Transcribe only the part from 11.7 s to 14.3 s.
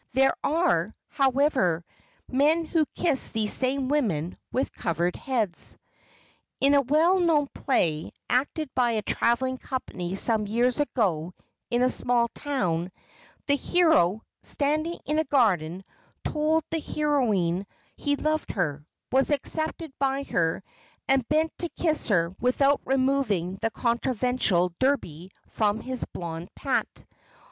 a small town, the hero,